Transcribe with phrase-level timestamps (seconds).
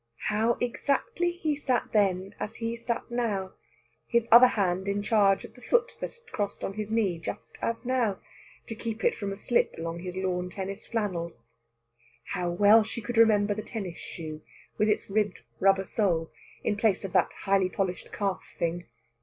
[0.29, 3.53] How exactly he sat then as he sat now,
[4.07, 7.55] his other hand in charge of the foot he had crossed on his knee, just
[7.61, 8.19] as now,
[8.65, 11.43] to keep it from a slip along his lawn tennis flannels!
[12.31, 14.41] How well she could remember the tennis shoe,
[14.75, 16.31] with its ribbed rubber sole,
[16.63, 18.87] in place of that highly polished calf thing!